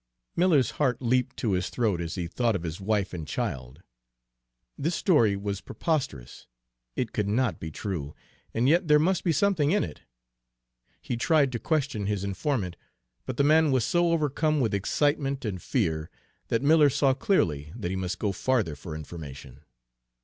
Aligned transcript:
Miller's 0.35 0.71
heart 0.71 0.99
leaped 0.99 1.37
to 1.37 1.51
his 1.51 1.69
throat, 1.69 2.01
as 2.01 2.15
he 2.15 2.25
thought 2.25 2.55
of 2.55 2.63
his 2.63 2.81
wife 2.81 3.13
and 3.13 3.27
child. 3.27 3.83
This 4.75 4.95
story 4.95 5.35
was 5.35 5.61
preposterous; 5.61 6.47
it 6.95 7.11
could 7.13 7.27
not 7.27 7.59
be 7.59 7.69
true, 7.69 8.15
and 8.51 8.67
yet 8.67 8.87
there 8.87 8.97
must 8.97 9.23
be 9.23 9.31
something 9.31 9.69
in 9.69 9.83
it. 9.83 10.01
He 11.03 11.17
tried 11.17 11.51
to 11.51 11.59
question 11.59 12.07
his 12.07 12.23
informant, 12.23 12.77
but 13.27 13.37
the 13.37 13.43
man 13.43 13.69
was 13.71 13.85
so 13.85 14.11
overcome 14.11 14.59
with 14.59 14.73
excitement 14.73 15.45
and 15.45 15.61
fear 15.61 16.09
that 16.47 16.63
Miller 16.63 16.89
saw 16.89 17.13
clearly 17.13 17.71
that 17.75 17.91
he 17.91 17.95
must 17.95 18.17
go 18.17 18.31
farther 18.31 18.75
for 18.75 18.95
information. 18.95 19.61